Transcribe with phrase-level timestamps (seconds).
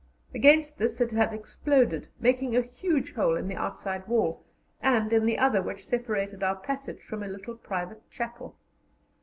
[0.33, 4.43] Against this it had exploded, making a huge hole in the outside wall
[4.81, 8.57] and in the other which separated our passage from a little private chapel.